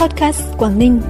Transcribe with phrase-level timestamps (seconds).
[0.00, 1.00] Podcast Quảng Ninh.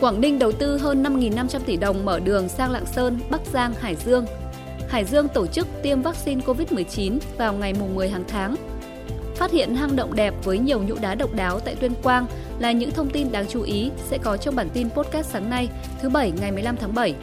[0.00, 3.72] Quảng Ninh đầu tư hơn 5.500 tỷ đồng mở đường sang Lạng Sơn, Bắc Giang,
[3.74, 4.26] Hải Dương.
[4.88, 8.56] Hải Dương tổ chức tiêm vaccine COVID-19 vào ngày 10 hàng tháng.
[9.36, 12.26] Phát hiện hang động đẹp với nhiều nhũ đá độc đáo tại Tuyên Quang
[12.58, 15.68] là những thông tin đáng chú ý sẽ có trong bản tin podcast sáng nay,
[16.00, 17.14] thứ Bảy ngày 15 tháng 7.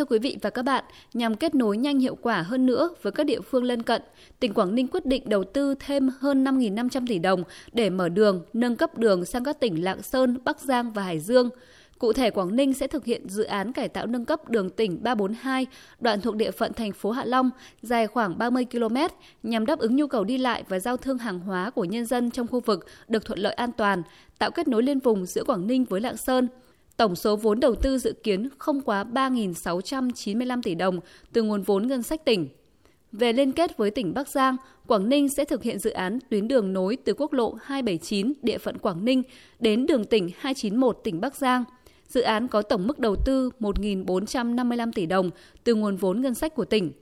[0.00, 3.12] Thưa quý vị và các bạn, nhằm kết nối nhanh hiệu quả hơn nữa với
[3.12, 4.02] các địa phương lân cận,
[4.40, 8.44] tỉnh Quảng Ninh quyết định đầu tư thêm hơn 5.500 tỷ đồng để mở đường,
[8.52, 11.50] nâng cấp đường sang các tỉnh Lạng Sơn, Bắc Giang và Hải Dương.
[11.98, 15.02] Cụ thể, Quảng Ninh sẽ thực hiện dự án cải tạo nâng cấp đường tỉnh
[15.02, 15.66] 342,
[16.00, 17.50] đoạn thuộc địa phận thành phố Hạ Long,
[17.82, 18.96] dài khoảng 30 km,
[19.42, 22.30] nhằm đáp ứng nhu cầu đi lại và giao thương hàng hóa của nhân dân
[22.30, 24.02] trong khu vực được thuận lợi an toàn,
[24.38, 26.48] tạo kết nối liên vùng giữa Quảng Ninh với Lạng Sơn–
[27.00, 31.00] Tổng số vốn đầu tư dự kiến không quá 3.695 tỷ đồng
[31.32, 32.48] từ nguồn vốn ngân sách tỉnh.
[33.12, 36.48] Về liên kết với tỉnh Bắc Giang, Quảng Ninh sẽ thực hiện dự án tuyến
[36.48, 39.22] đường nối từ quốc lộ 279 địa phận Quảng Ninh
[39.60, 41.64] đến đường tỉnh 291 tỉnh Bắc Giang.
[42.08, 45.30] Dự án có tổng mức đầu tư 1.455 tỷ đồng
[45.64, 46.92] từ nguồn vốn ngân sách của tỉnh.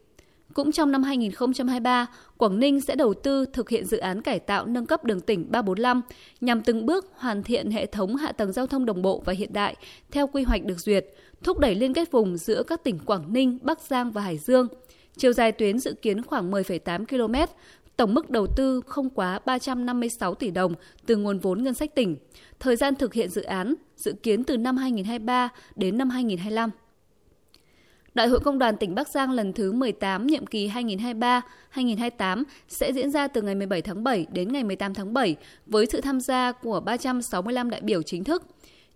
[0.55, 4.67] Cũng trong năm 2023, Quảng Ninh sẽ đầu tư thực hiện dự án cải tạo
[4.67, 6.03] nâng cấp đường tỉnh 345
[6.41, 9.53] nhằm từng bước hoàn thiện hệ thống hạ tầng giao thông đồng bộ và hiện
[9.53, 9.77] đại
[10.11, 11.07] theo quy hoạch được duyệt,
[11.43, 14.69] thúc đẩy liên kết vùng giữa các tỉnh Quảng Ninh, Bắc Giang và Hải Dương.
[15.17, 17.53] Chiều dài tuyến dự kiến khoảng 10,8 km,
[17.97, 20.75] tổng mức đầu tư không quá 356 tỷ đồng
[21.07, 22.17] từ nguồn vốn ngân sách tỉnh.
[22.61, 26.71] Thời gian thực hiện dự án dự kiến từ năm 2023 đến năm 2025.
[28.14, 30.69] Đại hội Công đoàn tỉnh Bắc Giang lần thứ 18 nhiệm kỳ
[31.75, 35.87] 2023-2028 sẽ diễn ra từ ngày 17 tháng 7 đến ngày 18 tháng 7 với
[35.87, 38.42] sự tham gia của 365 đại biểu chính thức.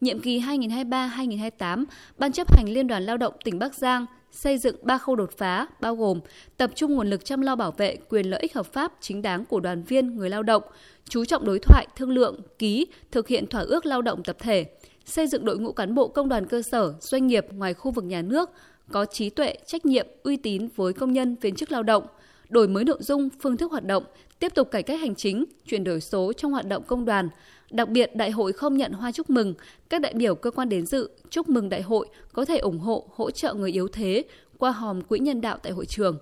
[0.01, 1.85] Nhiệm kỳ 2023-2028,
[2.19, 5.31] Ban chấp hành Liên đoàn Lao động tỉnh Bắc Giang xây dựng ba khâu đột
[5.39, 6.21] phá bao gồm
[6.57, 9.45] tập trung nguồn lực chăm lo bảo vệ quyền lợi ích hợp pháp chính đáng
[9.45, 10.63] của đoàn viên người lao động,
[11.09, 14.67] chú trọng đối thoại, thương lượng, ký, thực hiện thỏa ước lao động tập thể,
[15.05, 18.05] xây dựng đội ngũ cán bộ công đoàn cơ sở, doanh nghiệp ngoài khu vực
[18.05, 18.51] nhà nước
[18.91, 22.07] có trí tuệ, trách nhiệm, uy tín với công nhân viên chức lao động,
[22.49, 24.05] đổi mới nội dung, phương thức hoạt động,
[24.39, 27.29] tiếp tục cải cách hành chính, chuyển đổi số trong hoạt động công đoàn.
[27.71, 29.55] Đặc biệt, đại hội không nhận hoa chúc mừng,
[29.89, 33.09] các đại biểu cơ quan đến dự chúc mừng đại hội có thể ủng hộ,
[33.15, 34.25] hỗ trợ người yếu thế
[34.59, 36.19] qua hòm quỹ nhân đạo tại hội trường.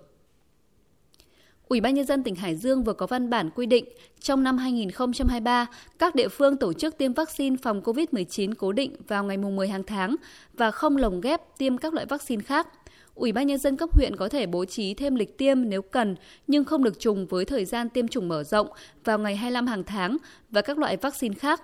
[1.71, 3.85] Ủy ban nhân dân tỉnh Hải Dương vừa có văn bản quy định
[4.21, 5.67] trong năm 2023,
[5.99, 9.83] các địa phương tổ chức tiêm vaccine phòng COVID-19 cố định vào ngày 10 hàng
[9.83, 10.17] tháng
[10.55, 12.69] và không lồng ghép tiêm các loại vaccine khác.
[13.15, 16.17] Ủy ban nhân dân cấp huyện có thể bố trí thêm lịch tiêm nếu cần,
[16.47, 18.69] nhưng không được trùng với thời gian tiêm chủng mở rộng
[19.05, 20.17] vào ngày 25 hàng tháng
[20.51, 21.63] và các loại vaccine khác.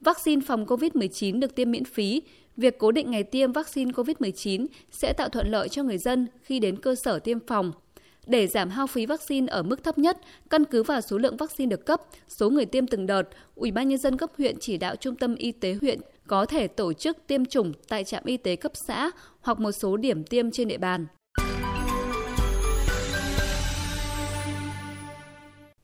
[0.00, 2.22] Vaccine phòng COVID-19 được tiêm miễn phí.
[2.56, 6.60] Việc cố định ngày tiêm vaccine COVID-19 sẽ tạo thuận lợi cho người dân khi
[6.60, 7.72] đến cơ sở tiêm phòng
[8.26, 10.18] để giảm hao phí vaccine ở mức thấp nhất,
[10.50, 13.22] căn cứ vào số lượng vaccine được cấp, số người tiêm từng đợt,
[13.54, 16.68] Ủy ban nhân dân cấp huyện chỉ đạo trung tâm y tế huyện có thể
[16.68, 20.50] tổ chức tiêm chủng tại trạm y tế cấp xã hoặc một số điểm tiêm
[20.50, 21.06] trên địa bàn.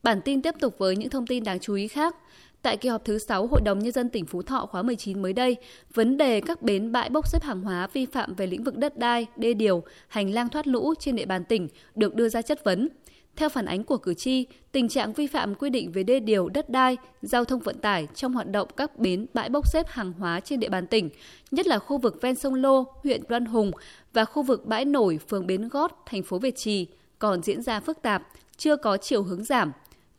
[0.03, 2.15] Bản tin tiếp tục với những thông tin đáng chú ý khác.
[2.61, 5.33] Tại kỳ họp thứ 6 Hội đồng Nhân dân tỉnh Phú Thọ khóa 19 mới
[5.33, 5.55] đây,
[5.93, 8.97] vấn đề các bến bãi bốc xếp hàng hóa vi phạm về lĩnh vực đất
[8.97, 12.63] đai, đê điều, hành lang thoát lũ trên địa bàn tỉnh được đưa ra chất
[12.63, 12.89] vấn.
[13.35, 16.49] Theo phản ánh của cử tri, tình trạng vi phạm quy định về đê điều,
[16.49, 20.13] đất đai, giao thông vận tải trong hoạt động các bến bãi bốc xếp hàng
[20.13, 21.09] hóa trên địa bàn tỉnh,
[21.51, 23.71] nhất là khu vực ven sông Lô, huyện Đoan Hùng
[24.13, 26.87] và khu vực bãi nổi phường Bến Gót, thành phố Việt Trì
[27.19, 29.71] còn diễn ra phức tạp, chưa có chiều hướng giảm,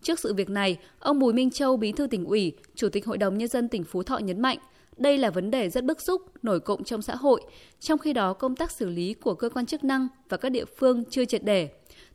[0.02, 3.18] Trước sự việc này, ông Bùi Minh Châu, Bí thư tỉnh ủy, Chủ tịch Hội
[3.18, 4.58] đồng Nhân dân tỉnh Phú Thọ nhấn mạnh,
[4.96, 7.42] đây là vấn đề rất bức xúc, nổi cộng trong xã hội,
[7.80, 10.64] trong khi đó công tác xử lý của cơ quan chức năng và các địa
[10.64, 11.68] phương chưa triệt để.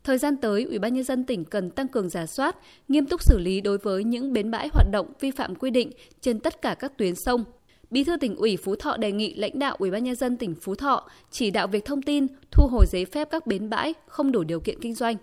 [0.04, 2.56] Thời gian tới, Ủy ban nhân dân tỉnh cần tăng cường giả soát,
[2.88, 5.92] nghiêm túc xử lý đối với những bến bãi hoạt động vi phạm quy định
[6.22, 7.44] trên tất cả các tuyến sông.
[7.92, 10.56] Bí thư tỉnh ủy Phú Thọ đề nghị lãnh đạo Ủy ban nhân dân tỉnh
[10.56, 14.32] Phú Thọ chỉ đạo việc thông tin, thu hồi giấy phép các bến bãi không
[14.32, 15.16] đủ điều kiện kinh doanh.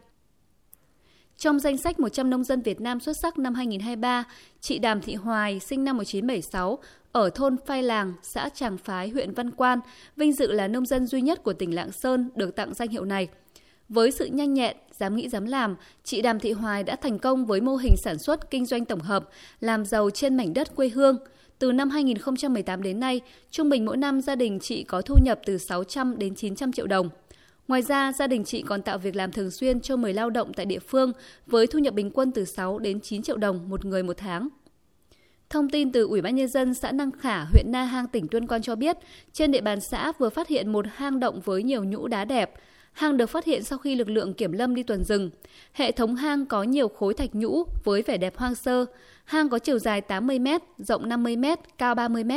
[1.39, 4.25] Trong danh sách 100 nông dân Việt Nam xuất sắc năm 2023,
[4.61, 6.79] chị Đàm Thị Hoài, sinh năm 1976,
[7.13, 9.79] ở thôn Phai Làng, xã Tràng Phái, huyện Văn Quan,
[10.17, 13.05] vinh dự là nông dân duy nhất của tỉnh Lạng Sơn được tặng danh hiệu
[13.05, 13.29] này.
[13.89, 17.47] Với sự nhanh nhẹn, dám nghĩ dám làm, chị Đàm Thị Hoài đã thành công
[17.47, 19.29] với mô hình sản xuất kinh doanh tổng hợp,
[19.61, 21.17] làm giàu trên mảnh đất quê hương.
[21.59, 23.21] Từ năm 2018 đến nay,
[23.51, 26.87] trung bình mỗi năm gia đình chị có thu nhập từ 600 đến 900 triệu
[26.87, 27.09] đồng.
[27.69, 30.53] Ngoài ra, gia đình chị còn tạo việc làm thường xuyên cho 10 lao động
[30.53, 31.13] tại địa phương
[31.47, 34.49] với thu nhập bình quân từ 6 đến 9 triệu đồng một người một tháng.
[35.51, 38.47] Thông tin từ Ủy ban Nhân dân xã Năng Khả, huyện Na Hang, tỉnh Tuyên
[38.47, 38.97] Quang cho biết,
[39.33, 42.53] trên địa bàn xã vừa phát hiện một hang động với nhiều nhũ đá đẹp.
[42.93, 45.31] Hang được phát hiện sau khi lực lượng kiểm lâm đi tuần rừng.
[45.73, 48.85] Hệ thống hang có nhiều khối thạch nhũ với vẻ đẹp hoang sơ.
[49.25, 51.45] Hang có chiều dài 80 m, rộng 50 m,
[51.79, 52.33] cao 30 m.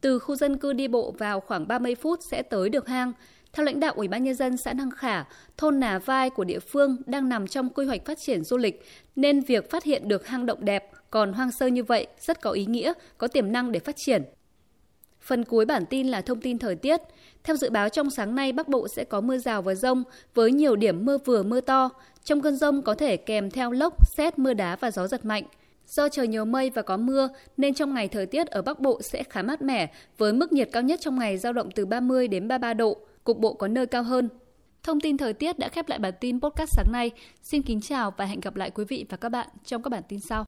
[0.00, 3.12] Từ khu dân cư đi bộ vào khoảng 30 phút sẽ tới được hang.
[3.52, 5.24] Theo lãnh đạo Ủy ban nhân dân xã Năng Khả,
[5.56, 8.82] thôn Nà Vai của địa phương đang nằm trong quy hoạch phát triển du lịch
[9.16, 12.50] nên việc phát hiện được hang động đẹp còn hoang sơ như vậy rất có
[12.50, 14.22] ý nghĩa, có tiềm năng để phát triển.
[15.20, 17.00] Phần cuối bản tin là thông tin thời tiết.
[17.44, 20.02] Theo dự báo trong sáng nay Bắc Bộ sẽ có mưa rào và rông
[20.34, 21.90] với nhiều điểm mưa vừa mưa to.
[22.24, 25.44] Trong cơn rông có thể kèm theo lốc, xét, mưa đá và gió giật mạnh.
[25.86, 29.02] Do trời nhiều mây và có mưa nên trong ngày thời tiết ở Bắc Bộ
[29.02, 32.28] sẽ khá mát mẻ với mức nhiệt cao nhất trong ngày giao động từ 30
[32.28, 34.28] đến 33 độ, cục bộ có nơi cao hơn.
[34.82, 37.10] Thông tin thời tiết đã khép lại bản tin podcast sáng nay.
[37.42, 40.02] Xin kính chào và hẹn gặp lại quý vị và các bạn trong các bản
[40.08, 40.38] tin sau.